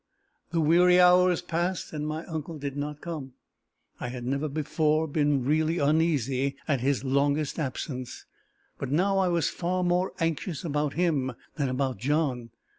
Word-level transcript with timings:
The 0.49 0.61
weary 0.61 0.99
hours 0.99 1.43
passed, 1.43 1.93
and 1.93 2.07
my 2.07 2.25
uncle 2.25 2.57
did 2.57 2.75
not 2.75 3.01
come. 3.01 3.33
I 3.99 4.07
had 4.07 4.25
never 4.25 4.49
before 4.49 5.07
been 5.07 5.45
really 5.45 5.77
uneasy 5.77 6.55
at 6.67 6.81
his 6.81 7.03
longest 7.03 7.59
absence; 7.59 8.25
but 8.79 8.89
now 8.91 9.19
I 9.19 9.27
was 9.27 9.51
far 9.51 9.83
more 9.83 10.13
anxious 10.19 10.63
about 10.65 10.93
him 10.95 11.33
than 11.55 11.69
about 11.69 11.99
John. 11.99 12.49